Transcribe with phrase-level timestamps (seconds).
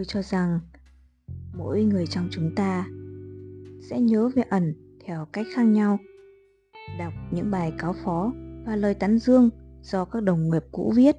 [0.00, 0.60] Tôi cho rằng
[1.54, 2.86] mỗi người trong chúng ta
[3.90, 4.74] sẽ nhớ về ẩn
[5.06, 5.98] theo cách khác nhau.
[6.98, 8.32] Đọc những bài cáo phó
[8.66, 9.50] và lời tán dương
[9.82, 11.16] do các đồng nghiệp cũ viết,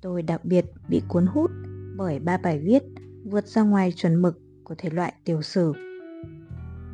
[0.00, 1.50] tôi đặc biệt bị cuốn hút
[1.96, 2.82] bởi ba bài viết
[3.24, 5.72] vượt ra ngoài chuẩn mực của thể loại tiểu sử.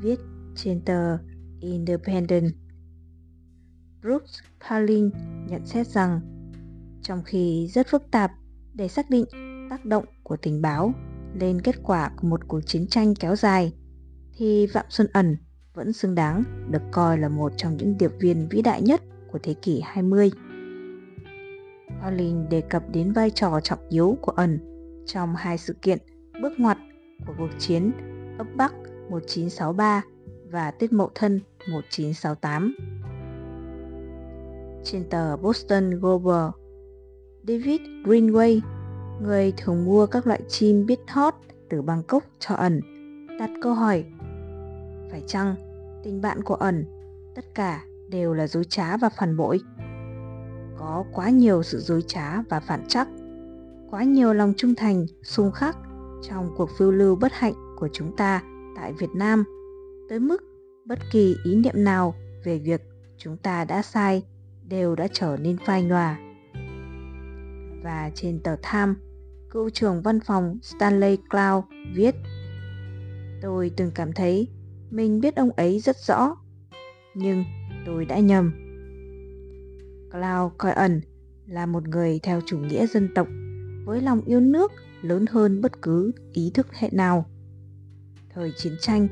[0.03, 0.19] Viết
[0.57, 1.19] trên tờ
[1.61, 2.55] Independent.
[4.03, 4.39] Brooks
[4.69, 5.11] Palin
[5.49, 6.21] nhận xét rằng
[7.03, 8.33] trong khi rất phức tạp
[8.75, 9.25] để xác định
[9.71, 10.95] tác động của tình báo
[11.41, 13.73] lên kết quả của một cuộc chiến tranh kéo dài
[14.37, 15.37] thì Phạm Xuân Ẩn
[15.75, 19.39] vẫn xứng đáng được coi là một trong những điệp viên vĩ đại nhất của
[19.43, 20.31] thế kỷ 20.
[22.03, 24.59] Pauline đề cập đến vai trò trọng yếu của Ẩn
[25.07, 25.99] trong hai sự kiện
[26.43, 26.79] bước ngoặt
[27.27, 27.93] của cuộc chiến
[28.39, 28.73] ấp Bắc
[29.11, 30.03] 1963
[30.51, 31.41] và Tết Mậu Thân
[31.71, 32.75] 1968.
[34.85, 36.53] Trên tờ Boston Globe,
[37.49, 38.61] David Greenway,
[39.23, 41.35] người thường mua các loại chim biết hót
[41.69, 42.81] từ Bangkok cho ẩn,
[43.39, 44.05] đặt câu hỏi
[45.11, 45.55] Phải chăng
[46.05, 46.85] tình bạn của ẩn
[47.35, 49.61] tất cả đều là dối trá và phản bội?
[50.79, 53.09] Có quá nhiều sự dối trá và phản chắc,
[53.91, 55.77] quá nhiều lòng trung thành, xung khắc
[56.23, 58.43] trong cuộc phiêu lưu bất hạnh của chúng ta
[58.77, 59.45] tại Việt Nam
[60.09, 60.43] tới mức
[60.85, 62.83] bất kỳ ý niệm nào về việc
[63.19, 64.23] chúng ta đã sai
[64.69, 66.19] đều đã trở nên phai nhòa.
[67.85, 68.95] Và trên tờ Time,
[69.57, 72.15] cựu trưởng văn phòng Stanley Cloud viết
[73.43, 74.49] Tôi từng cảm thấy
[74.91, 76.37] mình biết ông ấy rất rõ,
[77.15, 77.45] nhưng
[77.87, 78.53] tôi đã nhầm.
[80.11, 81.01] Cloud coi ẩn
[81.47, 83.29] là một người theo chủ nghĩa dân tộc
[83.85, 87.27] với lòng yêu nước lớn hơn bất cứ ý thức hệ nào.
[88.35, 89.09] Thời chiến tranh,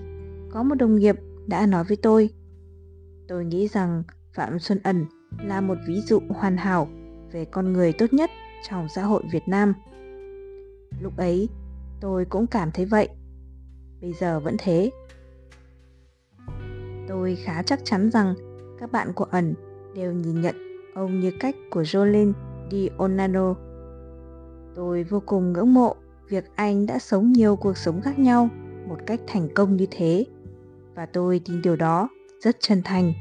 [0.52, 2.30] có một đồng nghiệp đã nói với tôi
[3.28, 4.02] Tôi nghĩ rằng
[4.34, 5.06] Phạm Xuân Ẩn
[5.42, 6.88] là một ví dụ hoàn hảo
[7.32, 8.30] về con người tốt nhất
[8.68, 9.74] trong xã hội Việt Nam.
[11.00, 11.48] Lúc ấy,
[12.00, 13.08] tôi cũng cảm thấy vậy.
[14.00, 14.90] Bây giờ vẫn thế.
[17.08, 18.34] Tôi khá chắc chắn rằng
[18.80, 19.54] các bạn của ẩn
[19.94, 20.54] đều nhìn nhận
[20.94, 22.32] ông như cách của Jolene
[22.70, 23.54] Di Onano.
[24.74, 25.96] Tôi vô cùng ngưỡng mộ
[26.28, 28.48] việc anh đã sống nhiều cuộc sống khác nhau
[28.88, 30.26] một cách thành công như thế
[30.94, 32.08] và tôi tin điều đó
[32.40, 33.12] rất chân thành.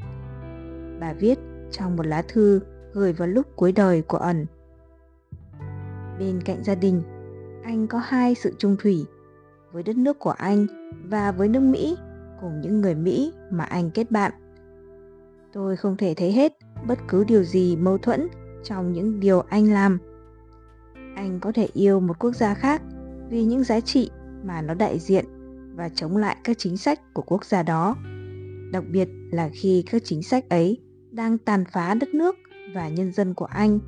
[1.00, 1.40] Bà viết
[1.72, 2.62] trong một lá thư
[2.94, 4.46] gửi vào lúc cuối đời của ẩn.
[6.20, 7.02] Bên cạnh gia đình,
[7.64, 9.06] anh có hai sự trung thủy
[9.72, 10.68] với đất nước của anh
[11.10, 11.98] và với nước Mỹ
[12.42, 14.32] cùng những người Mỹ mà anh kết bạn.
[15.54, 16.54] Tôi không thể thấy hết
[16.88, 18.28] bất cứ điều gì mâu thuẫn
[18.64, 20.00] trong những điều anh làm.
[21.16, 22.82] Anh có thể yêu một quốc gia khác
[23.30, 24.10] vì những giá trị
[24.44, 25.26] mà nó đại diện
[25.76, 27.96] và chống lại các chính sách của quốc gia đó,
[28.72, 30.82] đặc biệt là khi các chính sách ấy
[31.12, 32.36] đang tàn phá đất nước
[32.76, 33.80] và nhân dân của anh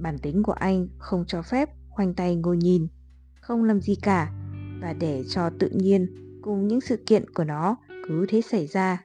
[0.00, 2.86] bản tính của anh không cho phép khoanh tay ngồi nhìn
[3.40, 4.32] không làm gì cả
[4.80, 6.06] và để cho tự nhiên
[6.42, 7.76] cùng những sự kiện của nó
[8.08, 9.02] cứ thế xảy ra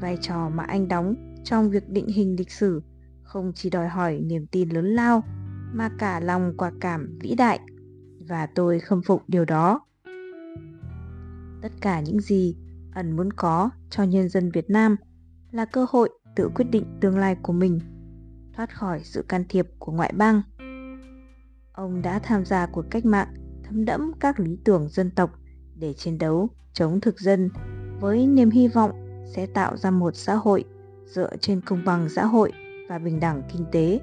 [0.00, 1.14] vai trò mà anh đóng
[1.44, 2.82] trong việc định hình lịch sử
[3.22, 5.22] không chỉ đòi hỏi niềm tin lớn lao
[5.72, 7.60] mà cả lòng quả cảm vĩ đại
[8.28, 9.80] và tôi khâm phục điều đó
[11.62, 12.56] tất cả những gì
[12.94, 14.96] ẩn muốn có cho nhân dân Việt Nam
[15.50, 17.80] là cơ hội tự quyết định tương lai của mình,
[18.52, 20.42] thoát khỏi sự can thiệp của ngoại bang.
[21.72, 23.28] Ông đã tham gia cuộc cách mạng
[23.64, 25.30] thấm đẫm các lý tưởng dân tộc
[25.74, 27.50] để chiến đấu chống thực dân
[28.00, 28.92] với niềm hy vọng
[29.34, 30.64] sẽ tạo ra một xã hội
[31.04, 32.52] dựa trên công bằng xã hội
[32.88, 34.00] và bình đẳng kinh tế.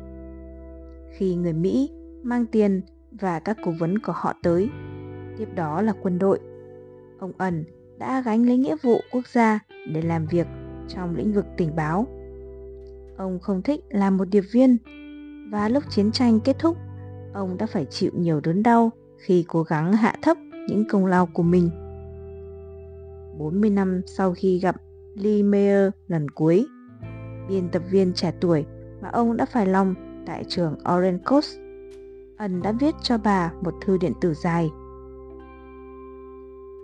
[1.17, 1.89] Khi người Mỹ
[2.23, 2.81] mang tiền
[3.11, 4.69] và các cố vấn của họ tới,
[5.37, 6.39] tiếp đó là quân đội
[7.19, 7.65] ông ẩn
[7.97, 9.59] đã gánh lấy nghĩa vụ quốc gia
[9.93, 10.47] để làm việc
[10.87, 12.07] trong lĩnh vực tình báo.
[13.17, 14.77] Ông không thích làm một điệp viên
[15.51, 16.77] và lúc chiến tranh kết thúc,
[17.33, 21.25] ông đã phải chịu nhiều đớn đau khi cố gắng hạ thấp những công lao
[21.33, 21.69] của mình.
[23.37, 24.75] 40 năm sau khi gặp
[25.15, 26.67] Lee Mayer lần cuối,
[27.49, 28.65] biên tập viên trẻ tuổi
[29.01, 29.95] mà ông đã phải lòng
[30.25, 31.57] tại trường Orange Coast,
[32.37, 34.69] ân đã viết cho bà một thư điện tử dài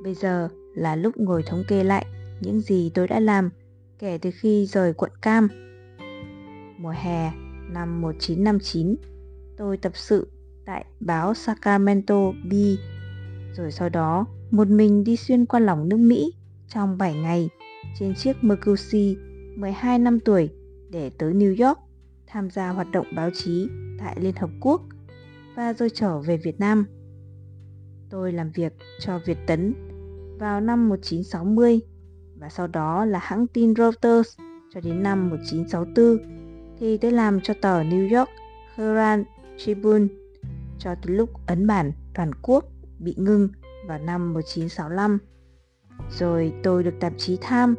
[0.06, 2.06] Bây giờ là lúc ngồi thống kê lại
[2.42, 3.50] những gì tôi đã làm
[4.00, 5.48] kể từ khi rời quận Cam.
[6.78, 7.32] Mùa hè
[7.70, 8.96] năm 1959,
[9.58, 10.28] tôi tập sự
[10.66, 12.76] tại báo Sacramento Bee,
[13.58, 16.34] rồi sau đó một mình đi xuyên qua lòng nước Mỹ
[16.68, 17.50] trong 7 ngày
[18.00, 19.18] trên chiếc Mercury
[19.56, 20.50] 12 năm tuổi
[20.90, 21.80] để tới New York
[22.28, 23.68] tham gia hoạt động báo chí
[24.00, 24.82] tại Liên Hợp Quốc
[25.56, 26.86] và rồi trở về Việt Nam.
[28.10, 29.74] Tôi làm việc cho Việt Tấn
[30.40, 31.80] vào năm 1960
[32.36, 34.40] và sau đó là hãng tin Reuters
[34.74, 36.18] cho đến năm 1964
[36.80, 38.30] thì tôi làm cho tờ New York
[38.76, 39.26] Herald
[39.58, 40.08] Tribune
[40.80, 42.66] cho tới lúc ấn bản toàn quốc
[43.00, 43.50] bị ngưng
[43.88, 45.18] vào năm 1965.
[46.10, 47.76] Rồi tôi được tạp chí Tham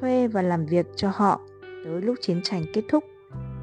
[0.00, 1.40] thuê và làm việc cho họ
[1.84, 3.04] tới lúc chiến tranh kết thúc.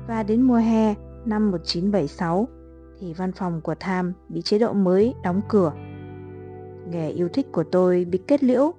[0.08, 0.96] Và đến mùa hè
[1.26, 2.48] năm 1976
[3.00, 5.74] thì văn phòng của Tham bị chế độ mới đóng cửa.
[6.90, 8.72] Nghề yêu thích của tôi bị kết liễu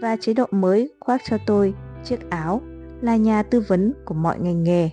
[0.00, 1.74] và chế độ mới khoác cho tôi
[2.04, 2.60] chiếc áo
[3.00, 4.90] là nhà tư vấn của mọi ngành nghề.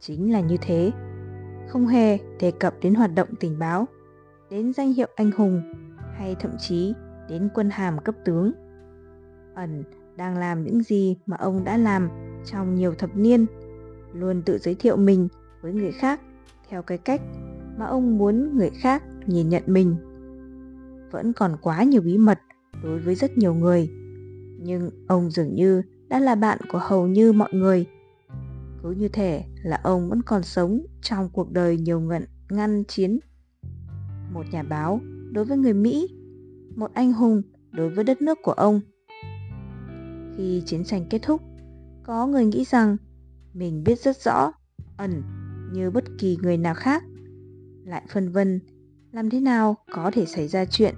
[0.00, 0.90] Chính là như thế,
[1.68, 3.88] không hề đề cập đến hoạt động tình báo,
[4.50, 5.62] đến danh hiệu anh hùng
[6.12, 6.94] hay thậm chí
[7.28, 8.52] đến quân hàm cấp tướng.
[9.54, 9.84] Ẩn
[10.16, 12.08] đang làm những gì mà ông đã làm
[12.44, 13.46] trong nhiều thập niên,
[14.12, 15.28] luôn tự giới thiệu mình
[15.62, 16.20] với người khác
[16.68, 17.20] theo cái cách
[17.78, 19.96] mà ông muốn người khác nhìn nhận mình.
[21.10, 22.38] Vẫn còn quá nhiều bí mật
[22.82, 23.90] đối với rất nhiều người,
[24.60, 27.86] nhưng ông dường như đã là bạn của hầu như mọi người.
[28.84, 33.18] Cứ như thể là ông vẫn còn sống trong cuộc đời nhiều ngận ngăn chiến.
[34.32, 35.00] Một nhà báo
[35.32, 36.08] đối với người Mỹ,
[36.76, 38.80] một anh hùng đối với đất nước của ông.
[40.36, 41.42] Khi chiến tranh kết thúc,
[42.02, 42.96] có người nghĩ rằng
[43.54, 44.52] mình biết rất rõ,
[44.96, 45.22] ẩn
[45.72, 47.04] như bất kỳ người nào khác.
[47.84, 48.60] Lại phân vân,
[49.12, 50.94] làm thế nào có thể xảy ra chuyện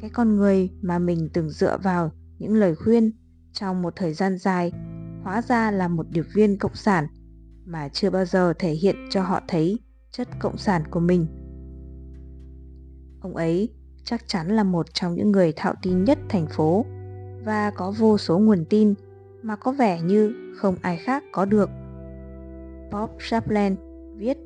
[0.00, 3.12] cái con người mà mình từng dựa vào những lời khuyên
[3.52, 4.72] trong một thời gian dài
[5.22, 7.06] hóa ra là một điệp viên cộng sản
[7.64, 9.78] mà chưa bao giờ thể hiện cho họ thấy
[10.10, 11.26] chất cộng sản của mình.
[13.20, 13.68] Ông ấy
[14.04, 16.84] chắc chắn là một trong những người thạo tin nhất thành phố
[17.44, 18.94] và có vô số nguồn tin
[19.42, 21.70] mà có vẻ như không ai khác có được.
[22.92, 23.76] Bob Chaplin
[24.16, 24.38] viết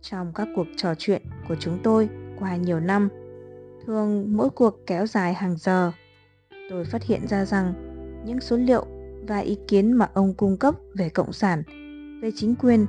[0.00, 2.08] Trong các cuộc trò chuyện của chúng tôi
[2.38, 3.08] qua nhiều năm,
[3.86, 5.92] thường mỗi cuộc kéo dài hàng giờ,
[6.70, 7.74] tôi phát hiện ra rằng
[8.26, 8.86] những số liệu
[9.28, 11.62] và ý kiến mà ông cung cấp về cộng sản,
[12.20, 12.86] về chính quyền,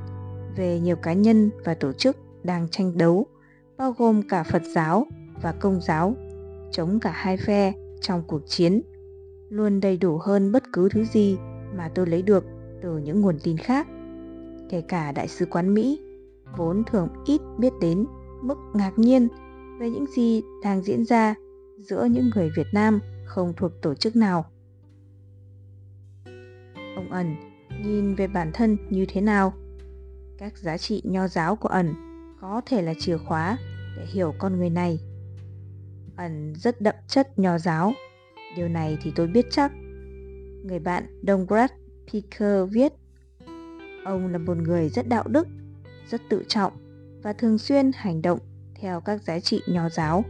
[0.55, 3.25] về nhiều cá nhân và tổ chức đang tranh đấu,
[3.77, 5.07] bao gồm cả Phật giáo
[5.41, 6.15] và Công giáo,
[6.71, 8.81] chống cả hai phe trong cuộc chiến,
[9.49, 11.37] luôn đầy đủ hơn bất cứ thứ gì
[11.75, 12.45] mà tôi lấy được
[12.81, 13.87] từ những nguồn tin khác,
[14.69, 15.99] kể cả Đại sứ quán Mỹ,
[16.57, 18.05] vốn thường ít biết đến
[18.41, 19.27] mức ngạc nhiên
[19.79, 21.35] về những gì đang diễn ra
[21.77, 24.45] giữa những người Việt Nam không thuộc tổ chức nào.
[26.95, 27.50] Ông ẩn
[27.83, 29.53] nhìn về bản thân như thế nào?
[30.37, 31.93] Các giá trị nho giáo của ẩn
[32.41, 33.57] có thể là chìa khóa
[33.97, 34.99] để hiểu con người này.
[36.15, 37.93] Ẩn rất đậm chất nho giáo,
[38.55, 39.71] điều này thì tôi biết chắc.
[40.63, 41.71] Người bạn Dongrad
[42.11, 42.93] Picker viết,
[44.05, 45.47] ông là một người rất đạo đức,
[46.09, 46.73] rất tự trọng
[47.23, 48.39] và thường xuyên hành động
[48.75, 50.23] theo các giá trị nho giáo.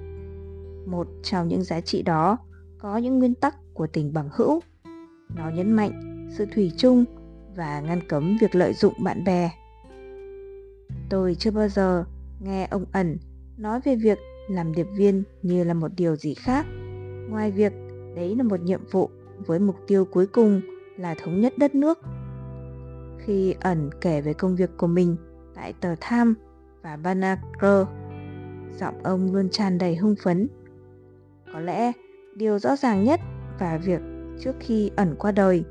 [0.85, 2.37] Một trong những giá trị đó
[2.77, 4.59] có những nguyên tắc của tình bằng hữu.
[5.35, 7.05] Nó nhấn mạnh sự thủy chung
[7.55, 9.51] và ngăn cấm việc lợi dụng bạn bè.
[11.09, 12.05] Tôi chưa bao giờ
[12.39, 13.17] nghe ông ẩn
[13.57, 14.19] nói về việc
[14.49, 16.65] làm điệp viên như là một điều gì khác,
[17.29, 17.73] ngoài việc
[18.15, 19.09] đấy là một nhiệm vụ
[19.45, 20.61] với mục tiêu cuối cùng
[20.97, 21.99] là thống nhất đất nước.
[23.25, 25.15] Khi ẩn kể về công việc của mình
[25.55, 26.35] tại tờ Tham
[26.81, 27.87] và Banagher,
[28.79, 30.47] giọng ông luôn tràn đầy hưng phấn.
[31.53, 31.91] Có lẽ
[32.35, 33.19] điều rõ ràng nhất
[33.59, 34.01] và việc
[34.39, 35.63] trước khi ẩn qua đời,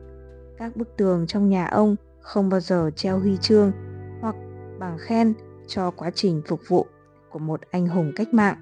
[0.61, 3.73] các bức tường trong nhà ông không bao giờ treo huy chương
[4.21, 4.37] hoặc
[4.79, 5.35] bằng khen
[5.67, 6.87] cho quá trình phục vụ
[7.31, 8.57] của một anh hùng cách mạng.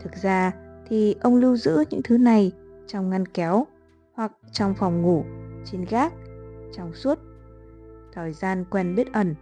[0.00, 0.52] Thực ra
[0.88, 2.52] thì ông lưu giữ những thứ này
[2.86, 3.66] trong ngăn kéo
[4.14, 5.24] hoặc trong phòng ngủ,
[5.64, 6.12] trên gác,
[6.72, 7.18] trong suốt
[8.12, 9.34] thời gian quen biết ẩn.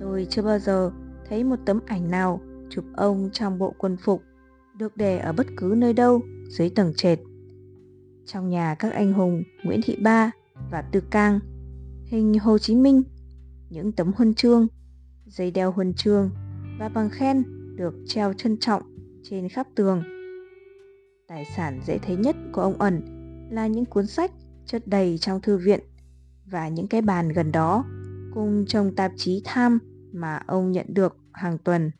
[0.00, 0.90] Tôi chưa bao giờ
[1.28, 4.22] thấy một tấm ảnh nào chụp ông trong bộ quân phục
[4.78, 7.18] được để ở bất cứ nơi đâu dưới tầng trệt.
[8.32, 10.30] Trong nhà các anh hùng Nguyễn Thị Ba
[10.70, 11.40] và Tư Cang,
[12.04, 13.02] hình Hồ Chí Minh,
[13.70, 14.66] những tấm huân chương,
[15.26, 16.30] dây đeo huân chương
[16.78, 17.42] và bằng khen
[17.76, 18.82] được treo trân trọng
[19.22, 20.02] trên khắp tường.
[21.28, 23.00] Tài sản dễ thấy nhất của ông ẩn
[23.50, 24.30] là những cuốn sách
[24.66, 25.80] chất đầy trong thư viện
[26.46, 27.84] và những cái bàn gần đó
[28.34, 29.78] cùng chồng tạp chí tham
[30.12, 31.90] mà ông nhận được hàng tuần.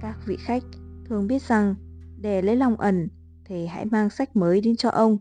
[0.00, 0.62] Các vị khách
[1.04, 1.74] thường biết rằng
[2.20, 3.08] để lấy lòng ẩn
[3.50, 5.18] thì hãy mang sách mới đến cho ông.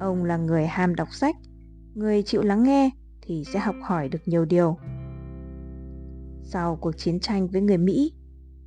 [0.00, 1.36] Ông là người ham đọc sách,
[1.94, 2.90] người chịu lắng nghe
[3.22, 4.76] thì sẽ học hỏi được nhiều điều.
[6.42, 8.12] Sau cuộc chiến tranh với người Mỹ,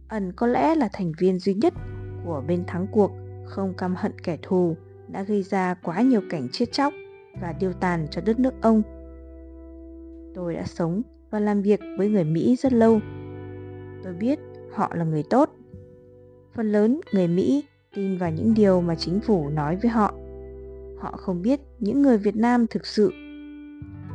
[0.07, 1.73] ẩn có lẽ là thành viên duy nhất
[2.25, 3.11] của bên thắng cuộc
[3.45, 4.75] không căm hận kẻ thù
[5.07, 6.93] đã gây ra quá nhiều cảnh chết chóc
[7.41, 8.81] và điêu tàn cho đất nước ông.
[10.35, 12.99] Tôi đã sống và làm việc với người Mỹ rất lâu.
[14.03, 14.39] Tôi biết
[14.71, 15.49] họ là người tốt.
[16.55, 17.63] Phần lớn người Mỹ
[17.95, 20.13] tin vào những điều mà chính phủ nói với họ.
[20.99, 23.11] Họ không biết những người Việt Nam thực sự.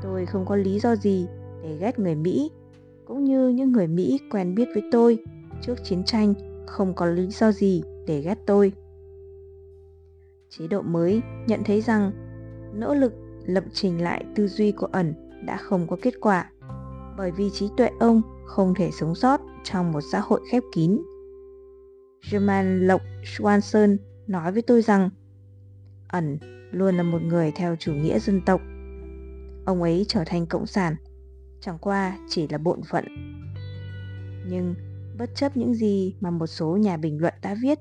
[0.02, 1.26] Tôi không có lý do gì
[1.62, 2.50] để ghét người Mỹ,
[3.04, 5.18] cũng như những người Mỹ quen biết với tôi
[5.62, 6.34] trước chiến tranh
[6.66, 8.72] không có lý do gì để ghét tôi.
[10.50, 12.12] Chế độ mới nhận thấy rằng
[12.74, 13.12] nỗ lực
[13.46, 15.14] lập trình lại tư duy của ẩn
[15.46, 16.50] đã không có kết quả
[17.16, 20.98] bởi vì trí tuệ ông không thể sống sót trong một xã hội khép kín.
[22.30, 25.10] German Lộc Swanson nói với tôi rằng
[26.08, 26.38] ẩn
[26.70, 28.60] luôn là một người theo chủ nghĩa dân tộc.
[29.64, 30.96] Ông ấy trở thành cộng sản,
[31.60, 33.04] chẳng qua chỉ là bộn phận.
[34.48, 34.74] Nhưng
[35.18, 37.78] bất chấp những gì mà một số nhà bình luận đã viết,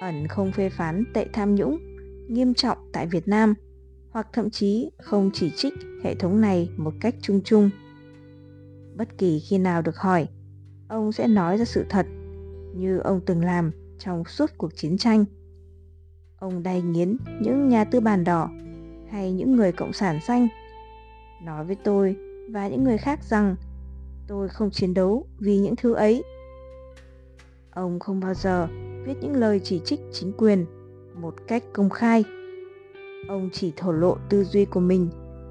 [0.00, 1.78] ẩn không phê phán tệ tham nhũng
[2.28, 3.54] nghiêm trọng tại Việt Nam
[4.10, 5.74] hoặc thậm chí không chỉ trích
[6.04, 7.70] hệ thống này một cách chung chung.
[8.96, 10.28] Bất kỳ khi nào được hỏi,
[10.88, 12.06] ông sẽ nói ra sự thật
[12.74, 15.24] như ông từng làm trong suốt cuộc chiến tranh.
[16.36, 18.50] Ông đay nghiến những nhà tư bản đỏ
[19.10, 20.48] hay những người cộng sản xanh,
[21.42, 22.16] nói với tôi
[22.50, 23.56] và những người khác rằng,
[24.26, 26.22] tôi không chiến đấu vì những thứ ấy.
[27.70, 28.68] Ông không bao giờ
[29.04, 30.66] viết những lời chỉ trích chính quyền
[31.14, 32.24] một cách công khai.
[33.28, 35.08] Ông chỉ thổ lộ tư duy của mình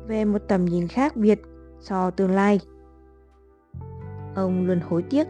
[0.08, 1.42] về một tầm nhìn khác biệt
[1.80, 2.60] so tương lai.
[4.36, 5.28] Ông luôn hối tiếc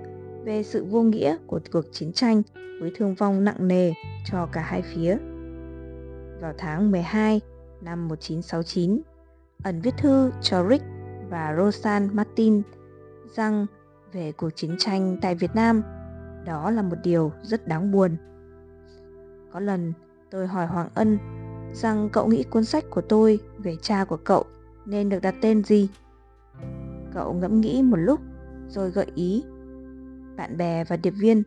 [0.49, 2.41] về sự vô nghĩa của cuộc chiến tranh
[2.81, 3.93] với thương vong nặng nề
[4.25, 5.17] cho cả hai phía.
[6.41, 7.41] Vào tháng 12
[7.81, 9.01] năm 1969,
[9.63, 10.85] ẩn viết thư cho Rick
[11.29, 12.61] và Rosan Martin
[13.35, 13.65] rằng
[14.13, 15.81] về cuộc chiến tranh tại Việt Nam,
[16.45, 18.15] đó là một điều rất đáng buồn.
[19.53, 19.93] Có lần
[20.29, 21.17] tôi hỏi Hoàng Ân
[21.73, 24.43] rằng cậu nghĩ cuốn sách của tôi về cha của cậu
[24.85, 25.89] nên được đặt tên gì?
[27.13, 28.19] Cậu ngẫm nghĩ một lúc
[28.67, 29.43] rồi gợi ý
[30.39, 31.43] bạn bè và điệp viên.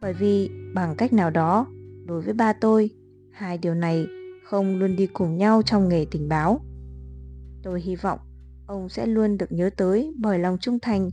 [0.00, 1.66] Bởi vì bằng cách nào đó,
[2.06, 2.90] đối với ba tôi,
[3.32, 4.06] hai điều này
[4.44, 6.60] không luôn đi cùng nhau trong nghề tình báo.
[7.62, 8.18] Tôi hy vọng
[8.66, 11.10] ông sẽ luôn được nhớ tới bởi lòng trung thành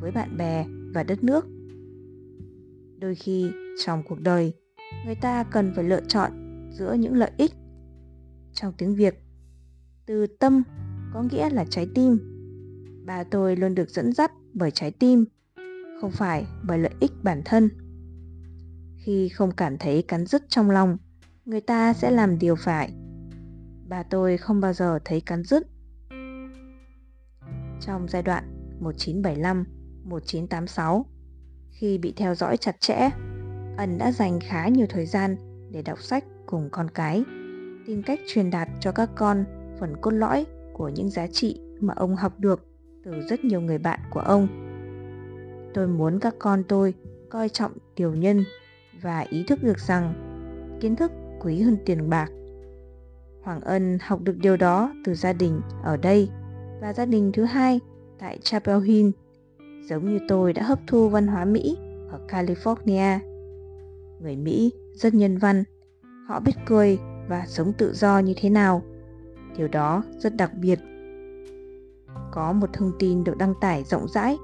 [0.00, 1.46] với bạn bè và đất nước.
[2.98, 3.50] Đôi khi
[3.84, 4.52] trong cuộc đời,
[5.04, 6.32] người ta cần phải lựa chọn
[6.72, 7.52] giữa những lợi ích.
[8.52, 9.14] Trong tiếng việt,
[10.06, 10.62] từ tâm
[11.14, 12.18] có nghĩa là trái tim.
[13.06, 15.24] Ba tôi luôn được dẫn dắt bởi trái tim
[16.02, 17.70] không phải bởi lợi ích bản thân.
[18.96, 20.96] Khi không cảm thấy cắn rứt trong lòng,
[21.44, 22.92] người ta sẽ làm điều phải.
[23.88, 25.66] Bà tôi không bao giờ thấy cắn rứt.
[27.80, 28.44] Trong giai đoạn
[30.08, 31.04] 1975-1986
[31.70, 33.10] khi bị theo dõi chặt chẽ,
[33.76, 35.36] ẩn đã dành khá nhiều thời gian
[35.70, 37.24] để đọc sách cùng con cái,
[37.86, 39.44] tìm cách truyền đạt cho các con
[39.80, 42.66] phần cốt lõi của những giá trị mà ông học được
[43.04, 44.71] từ rất nhiều người bạn của ông
[45.74, 46.94] tôi muốn các con tôi
[47.30, 48.44] coi trọng điều nhân
[49.02, 50.14] và ý thức được rằng
[50.80, 52.30] kiến thức quý hơn tiền bạc.
[53.42, 56.30] Hoàng ân học được điều đó từ gia đình ở đây.
[56.80, 57.80] Và gia đình thứ hai
[58.18, 59.10] tại chapel hill,
[59.88, 61.76] giống như tôi đã hấp thu văn hóa mỹ
[62.10, 63.18] ở california.
[64.20, 65.64] Người mỹ rất nhân văn,
[66.28, 66.98] họ biết cười
[67.28, 68.82] và sống tự do như thế nào.
[69.56, 70.78] Điều đó rất đặc biệt.
[72.32, 74.36] Có một thông tin được đăng tải rộng rãi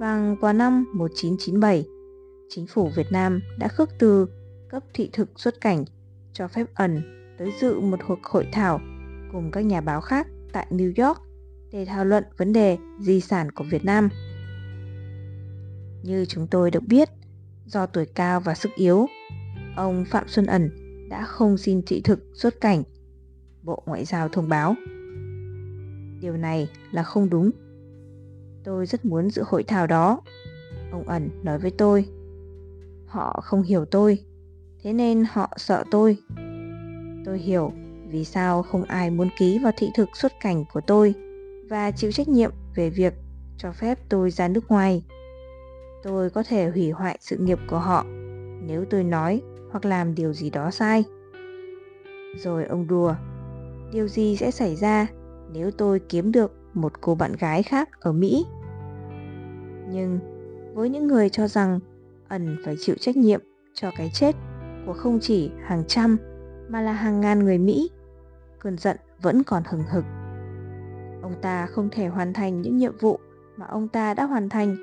[0.00, 1.84] Vàng vào năm 1997,
[2.48, 4.26] chính phủ Việt Nam đã khước từ
[4.68, 5.84] cấp thị thực xuất cảnh
[6.32, 7.02] cho phép ẩn
[7.38, 8.80] tới dự một cuộc hội thảo
[9.32, 11.18] cùng các nhà báo khác tại New York
[11.72, 14.08] để thảo luận vấn đề di sản của Việt Nam.
[16.02, 17.08] Như chúng tôi được biết,
[17.66, 19.06] do tuổi cao và sức yếu,
[19.76, 20.70] ông Phạm Xuân Ẩn
[21.10, 22.82] đã không xin thị thực xuất cảnh.
[23.62, 24.74] Bộ Ngoại giao thông báo
[26.20, 27.50] Điều này là không đúng.
[28.64, 30.20] Tôi rất muốn dự hội thảo đó.
[30.92, 32.04] Ông ẩn nói với tôi.
[33.06, 34.18] Họ không hiểu tôi,
[34.82, 36.16] thế nên họ sợ tôi.
[37.24, 37.72] Tôi hiểu
[38.08, 41.14] vì sao không ai muốn ký vào thị thực xuất cảnh của tôi
[41.68, 43.14] và chịu trách nhiệm về việc
[43.58, 45.04] cho phép tôi ra nước ngoài.
[46.02, 48.04] Tôi có thể hủy hoại sự nghiệp của họ
[48.66, 51.04] nếu tôi nói hoặc làm điều gì đó sai.
[52.36, 53.14] Rồi ông đùa,
[53.92, 55.06] điều gì sẽ xảy ra
[55.52, 58.46] nếu tôi kiếm được một cô bạn gái khác ở Mỹ.
[59.88, 60.18] Nhưng
[60.74, 61.80] với những người cho rằng
[62.28, 63.40] ẩn phải chịu trách nhiệm
[63.74, 64.36] cho cái chết
[64.86, 66.16] của không chỉ hàng trăm
[66.68, 67.90] mà là hàng ngàn người Mỹ,
[68.58, 70.04] cơn giận vẫn còn hừng hực.
[71.22, 73.18] Ông ta không thể hoàn thành những nhiệm vụ
[73.56, 74.76] mà ông ta đã hoàn thành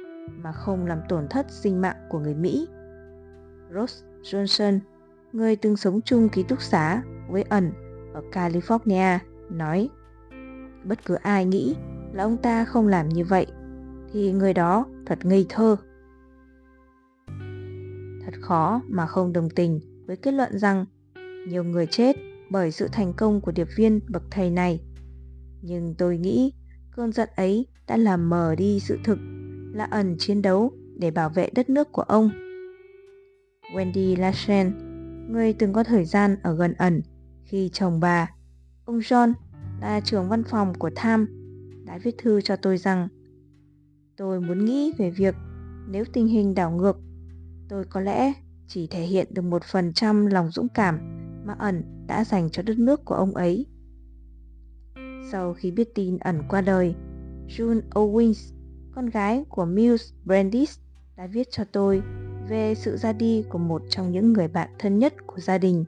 [0.44, 2.68] mà không làm tổn thất sinh mạng của người Mỹ.
[3.74, 4.80] Ross Johnson,
[5.34, 7.72] người từng sống chung ký túc xá với ẩn
[8.14, 9.90] ở California, nói
[10.88, 11.76] bất cứ ai nghĩ
[12.14, 13.48] là ông ta không làm như vậy
[14.14, 15.76] thì người đó thật ngây thơ.
[18.26, 20.86] Thật khó mà không đồng tình với kết luận rằng
[21.48, 22.16] nhiều người chết
[22.50, 24.82] bởi sự thành công của điệp viên bậc thầy này.
[25.62, 26.54] Nhưng tôi nghĩ
[26.92, 29.18] cơn giận ấy đã làm mờ đi sự thực
[29.74, 32.30] là ẩn chiến đấu để bảo vệ đất nước của ông.
[33.74, 34.74] Wendy Lachen,
[35.32, 37.02] người từng có thời gian ở gần ẩn
[37.44, 38.30] khi chồng bà,
[38.86, 39.34] ông John
[39.82, 41.28] là trưởng văn phòng của Tham,
[41.86, 43.08] đã viết thư cho tôi rằng
[44.18, 45.36] tôi muốn nghĩ về việc
[45.90, 47.00] nếu tình hình đảo ngược,
[47.70, 48.34] tôi có lẽ
[48.68, 51.00] chỉ thể hiện được một phần trăm lòng dũng cảm
[51.46, 53.66] mà ẩn đã dành cho đất nước của ông ấy.
[55.32, 56.96] Sau khi biết tin ẩn qua đời,
[57.48, 58.54] June Owens,
[58.96, 60.80] con gái của Mills Brandis,
[61.18, 62.02] đã viết cho tôi
[62.50, 65.86] về sự ra đi của một trong những người bạn thân nhất của gia đình.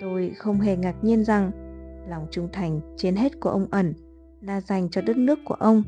[0.00, 1.67] Tôi không hề ngạc nhiên rằng
[2.08, 3.94] lòng trung thành trên hết của ông ẩn
[4.40, 5.82] là dành cho đất nước của ông.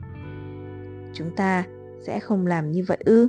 [1.15, 1.67] Chúng ta
[2.01, 3.29] sẽ không làm như vậy ư?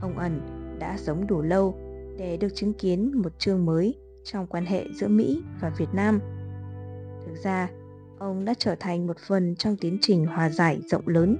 [0.00, 0.40] Ông ẩn
[0.78, 1.74] đã sống đủ lâu
[2.18, 6.20] để được chứng kiến một chương mới trong quan hệ giữa Mỹ và Việt Nam.
[7.26, 7.70] Thực ra,
[8.18, 11.36] ông đã trở thành một phần trong tiến trình hòa giải rộng lớn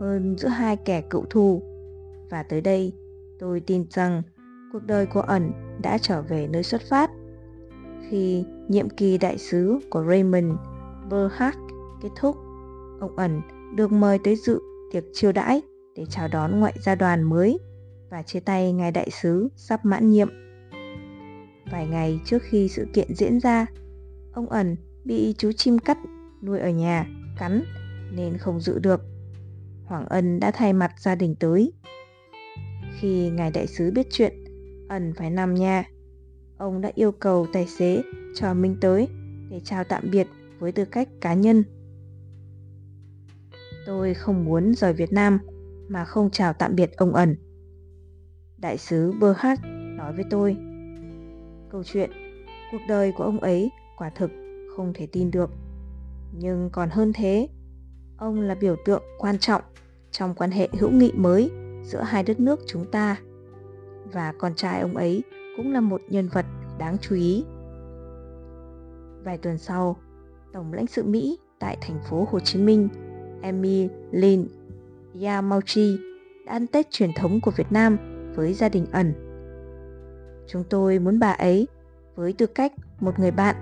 [0.00, 1.62] hơn giữa hai kẻ cựu thù.
[2.30, 2.92] Và tới đây,
[3.38, 4.22] tôi tin rằng
[4.72, 7.10] cuộc đời của ẩn đã trở về nơi xuất phát.
[8.10, 10.52] Khi nhiệm kỳ đại sứ của Raymond
[11.10, 11.56] Burhart
[12.02, 12.36] kết thúc,
[13.00, 13.40] ông ẩn
[13.76, 14.60] được mời tới dự
[14.92, 15.62] tiệc chiêu đãi
[15.96, 17.58] để chào đón ngoại gia đoàn mới
[18.10, 20.28] và chia tay ngài đại sứ sắp mãn nhiệm.
[21.72, 23.66] Vài ngày trước khi sự kiện diễn ra,
[24.32, 25.98] ông ẩn bị chú chim cắt
[26.42, 27.06] nuôi ở nhà
[27.38, 27.62] cắn
[28.12, 29.00] nên không dự được.
[29.84, 31.72] Hoàng Ân đã thay mặt gia đình tới.
[32.98, 34.44] Khi ngài đại sứ biết chuyện,
[34.88, 35.84] ẩn phải nằm nhà.
[36.58, 38.02] Ông đã yêu cầu tài xế
[38.34, 39.08] cho Minh tới
[39.50, 40.26] để chào tạm biệt
[40.58, 41.64] với tư cách cá nhân.
[43.86, 45.38] Tôi không muốn rời Việt Nam
[45.88, 47.36] mà không chào tạm biệt ông ẩn.
[48.58, 49.62] Đại sứ Berhard
[49.96, 50.56] nói với tôi.
[51.70, 52.10] Câu chuyện,
[52.72, 54.30] cuộc đời của ông ấy quả thực
[54.76, 55.50] không thể tin được.
[56.32, 57.48] Nhưng còn hơn thế,
[58.16, 59.62] ông là biểu tượng quan trọng
[60.10, 61.50] trong quan hệ hữu nghị mới
[61.84, 63.16] giữa hai đất nước chúng ta.
[64.12, 65.22] Và con trai ông ấy
[65.56, 66.46] cũng là một nhân vật
[66.78, 67.44] đáng chú ý.
[69.24, 69.96] Vài tuần sau,
[70.52, 72.88] Tổng lãnh sự Mỹ tại thành phố Hồ Chí Minh,
[73.42, 74.48] Emily Lin
[75.22, 75.98] Yamauchi
[76.46, 77.96] đã ăn Tết truyền thống của Việt Nam
[78.34, 79.12] với gia đình ẩn.
[80.48, 81.68] Chúng tôi muốn bà ấy,
[82.14, 83.56] với tư cách một người bạn,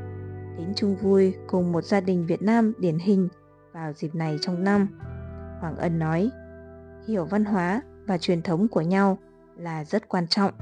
[0.58, 3.28] đến chung vui cùng một gia đình Việt Nam điển hình
[3.72, 4.88] vào dịp này trong năm.
[5.60, 6.30] Hoàng Ân nói,
[7.06, 9.18] hiểu văn hóa và truyền thống của nhau
[9.56, 10.52] là rất quan trọng.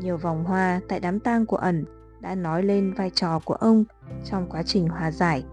[0.00, 1.84] Nhiều vòng hoa tại đám tang của ẩn
[2.20, 3.84] đã nói lên vai trò của ông
[4.24, 5.44] trong quá trình hòa giải.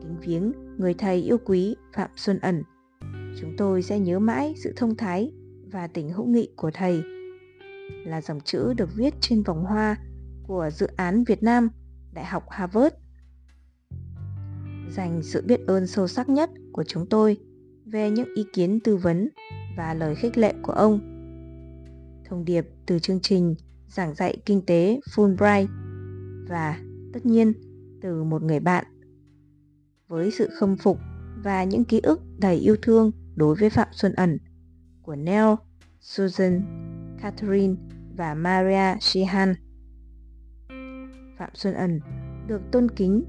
[0.00, 2.62] Kính viếng người thầy yêu quý Phạm Xuân Ẩn,
[3.40, 5.32] chúng tôi sẽ nhớ mãi sự thông thái
[5.72, 7.02] và tình hữu nghị của thầy
[8.06, 9.96] là dòng chữ được viết trên vòng hoa
[10.46, 11.68] của dự án Việt Nam
[12.12, 12.94] Đại học Harvard.
[14.90, 17.36] Dành sự biết ơn sâu sắc nhất của chúng tôi
[17.84, 19.28] về những ý kiến tư vấn
[19.76, 21.19] và lời khích lệ của ông.
[22.30, 23.54] Thông điệp từ chương trình
[23.88, 25.66] giảng dạy kinh tế Fulbright
[26.48, 26.80] và
[27.12, 27.52] tất nhiên
[28.02, 28.84] từ một người bạn.
[30.08, 30.98] Với sự khâm phục
[31.44, 34.38] và những ký ức đầy yêu thương đối với Phạm Xuân Ẩn
[35.02, 35.54] của Neil,
[36.00, 36.62] Susan,
[37.22, 37.74] Catherine
[38.16, 39.54] và Maria Sheehan.
[41.38, 42.00] Phạm Xuân Ẩn
[42.46, 43.24] được tôn kính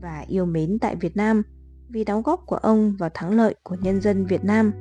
[0.00, 1.42] và yêu mến tại Việt Nam
[1.88, 4.72] vì đóng góp của ông vào thắng lợi của nhân dân Việt Nam.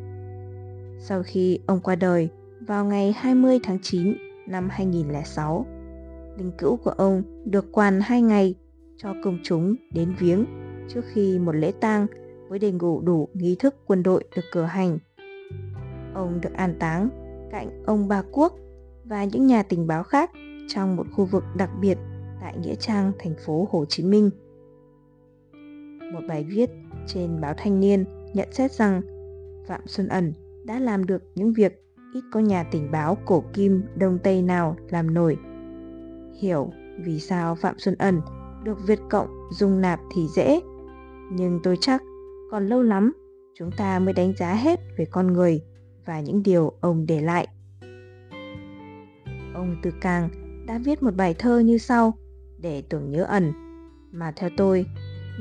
[0.99, 2.29] Sau khi ông qua đời
[2.67, 4.13] vào ngày 20 tháng 9
[4.47, 5.65] năm 2006,
[6.37, 8.55] linh cữu của ông được quan hai ngày
[8.97, 10.45] cho công chúng đến viếng
[10.89, 12.07] trước khi một lễ tang
[12.49, 14.97] với đầy đủ đủ nghi thức quân đội được cử hành.
[16.13, 17.09] Ông được an táng
[17.51, 18.53] cạnh ông Ba Quốc
[19.03, 20.31] và những nhà tình báo khác
[20.67, 21.97] trong một khu vực đặc biệt
[22.41, 24.29] tại Nghĩa Trang, thành phố Hồ Chí Minh.
[26.13, 26.69] Một bài viết
[27.07, 29.01] trên báo Thanh niên nhận xét rằng
[29.67, 30.33] Phạm Xuân Ẩn
[30.65, 31.84] đã làm được những việc
[32.15, 35.37] ít có nhà tình báo cổ kim Đông Tây nào làm nổi.
[36.41, 36.71] Hiểu
[37.05, 38.21] vì sao Phạm Xuân Ẩn
[38.63, 40.59] được Việt Cộng dung nạp thì dễ,
[41.31, 42.01] nhưng tôi chắc
[42.51, 43.13] còn lâu lắm
[43.59, 45.61] chúng ta mới đánh giá hết về con người
[46.05, 47.47] và những điều ông để lại.
[49.53, 50.29] Ông Từ Càng
[50.67, 52.13] đã viết một bài thơ như sau
[52.57, 53.51] để tưởng nhớ ẩn,
[54.11, 54.85] mà theo tôi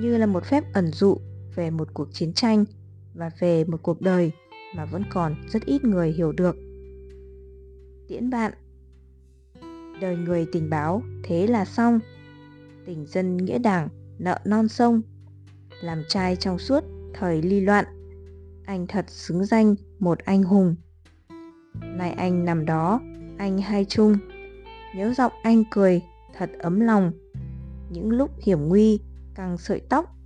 [0.00, 1.16] như là một phép ẩn dụ
[1.54, 2.64] về một cuộc chiến tranh
[3.14, 4.32] và về một cuộc đời
[4.76, 6.56] mà vẫn còn rất ít người hiểu được.
[8.08, 8.52] Tiễn bạn.
[10.00, 12.00] Đời người tình báo, thế là xong.
[12.86, 15.02] Tình dân nghĩa đảng, nợ non sông.
[15.82, 16.84] Làm trai trong suốt,
[17.14, 17.84] thời ly loạn.
[18.64, 20.74] Anh thật xứng danh một anh hùng.
[21.80, 23.00] Này anh nằm đó,
[23.38, 24.16] Anh hay chung.
[24.96, 26.02] Nhớ giọng anh cười,
[26.36, 27.12] thật ấm lòng.
[27.90, 29.00] Những lúc hiểm nguy
[29.34, 30.16] căng sợi tóc.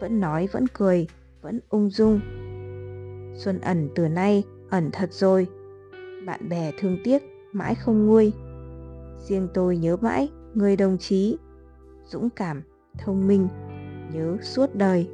[0.00, 1.06] Vẫn nói, vẫn cười,
[1.42, 2.20] Vẫn ung dung.
[3.38, 5.46] Xuân ẩn từ nay ẩn thật rồi
[6.26, 7.22] bạn bè thương tiếc
[7.52, 8.32] mãi không nguôi.
[9.28, 11.38] Riêng tôi nhớ mãi người đồng chí,
[12.06, 12.62] dũng cảm,
[12.98, 13.48] thông minh,
[14.12, 15.08] nhớ suốt đời.